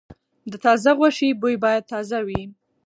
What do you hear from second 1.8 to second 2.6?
تازه وي.